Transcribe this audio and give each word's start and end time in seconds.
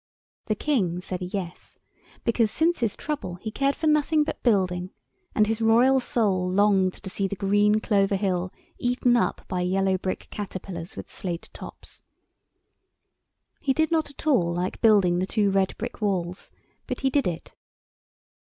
The 0.47 0.55
King 0.55 0.99
said 0.99 1.21
"Yes," 1.21 1.77
because 2.23 2.49
since 2.49 2.79
his 2.79 2.95
trouble 2.95 3.35
he 3.35 3.51
cared 3.51 3.75
for 3.75 3.85
nothing 3.85 4.23
but 4.23 4.41
building, 4.41 4.89
and 5.35 5.45
his 5.45 5.61
royal 5.61 5.99
soul 5.99 6.49
longed 6.51 6.93
to 6.95 7.07
see 7.11 7.27
the 7.27 7.35
green 7.35 7.79
Clover 7.79 8.15
Hill 8.15 8.51
eaten 8.79 9.15
up 9.15 9.45
by 9.47 9.61
yellow 9.61 9.99
brick 9.99 10.27
caterpillars 10.31 10.95
with 10.97 11.07
slate 11.11 11.51
tops. 11.53 12.01
He 13.59 13.73
did 13.73 13.91
not 13.91 14.09
at 14.09 14.25
all 14.25 14.51
like 14.51 14.81
building 14.81 15.19
the 15.19 15.27
two 15.27 15.51
red 15.51 15.77
brick 15.77 16.01
walls, 16.01 16.49
but 16.87 17.01
he 17.01 17.11
did 17.11 17.27
it. 17.27 17.53